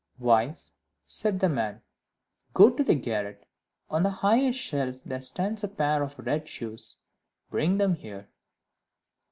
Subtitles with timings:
[0.17, 0.71] "Wife,"
[1.05, 1.83] said the man,
[2.55, 3.45] "go to the garret:
[3.91, 6.97] on the highest shelf there stands a pair of red shoes
[7.51, 8.27] bring them here."